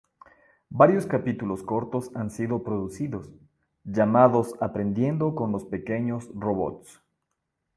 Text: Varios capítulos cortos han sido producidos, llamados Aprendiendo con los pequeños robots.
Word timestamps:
Varios 0.71 1.05
capítulos 1.05 1.61
cortos 1.61 2.09
han 2.15 2.31
sido 2.31 2.63
producidos, 2.63 3.29
llamados 3.83 4.55
Aprendiendo 4.59 5.35
con 5.35 5.51
los 5.51 5.63
pequeños 5.65 6.27
robots. 6.33 6.99